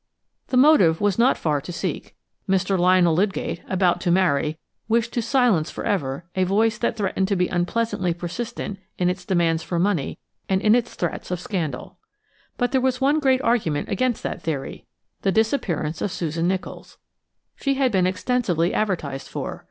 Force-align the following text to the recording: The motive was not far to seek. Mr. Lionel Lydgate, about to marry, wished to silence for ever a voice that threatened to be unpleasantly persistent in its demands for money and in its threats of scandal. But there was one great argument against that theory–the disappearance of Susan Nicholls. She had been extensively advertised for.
The 0.47 0.57
motive 0.57 0.99
was 0.99 1.19
not 1.19 1.37
far 1.37 1.61
to 1.61 1.71
seek. 1.71 2.15
Mr. 2.49 2.75
Lionel 2.75 3.13
Lydgate, 3.13 3.61
about 3.69 4.01
to 4.01 4.09
marry, 4.09 4.57
wished 4.87 5.13
to 5.13 5.21
silence 5.21 5.69
for 5.69 5.83
ever 5.83 6.25
a 6.35 6.43
voice 6.43 6.79
that 6.79 6.97
threatened 6.97 7.27
to 7.27 7.35
be 7.35 7.47
unpleasantly 7.49 8.11
persistent 8.15 8.79
in 8.97 9.11
its 9.11 9.25
demands 9.25 9.61
for 9.61 9.77
money 9.77 10.17
and 10.49 10.59
in 10.59 10.73
its 10.73 10.95
threats 10.95 11.29
of 11.29 11.39
scandal. 11.39 11.99
But 12.57 12.71
there 12.71 12.81
was 12.81 12.99
one 12.99 13.19
great 13.19 13.43
argument 13.43 13.89
against 13.89 14.23
that 14.23 14.41
theory–the 14.41 15.31
disappearance 15.31 16.01
of 16.01 16.11
Susan 16.11 16.47
Nicholls. 16.47 16.97
She 17.55 17.75
had 17.75 17.91
been 17.91 18.07
extensively 18.07 18.73
advertised 18.73 19.27
for. 19.27 19.59